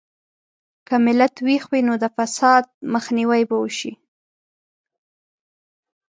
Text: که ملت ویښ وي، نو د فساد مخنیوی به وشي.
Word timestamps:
که 0.87 0.95
ملت 1.05 1.35
ویښ 1.45 1.63
وي، 1.71 1.81
نو 1.87 1.93
د 2.03 2.05
فساد 2.15 2.63
مخنیوی 2.93 3.41
به 3.49 3.57
وشي. 3.61 3.91